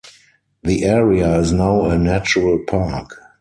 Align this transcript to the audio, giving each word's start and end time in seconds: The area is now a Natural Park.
The 0.63 0.83
area 0.83 1.37
is 1.37 1.53
now 1.53 1.85
a 1.85 1.95
Natural 1.95 2.57
Park. 2.65 3.19